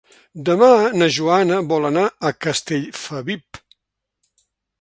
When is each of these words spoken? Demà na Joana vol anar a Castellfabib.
Demà 0.47 0.69
na 1.01 1.09
Joana 1.17 1.59
vol 1.73 1.85
anar 1.91 2.05
a 2.09 2.33
Castellfabib. 2.47 3.63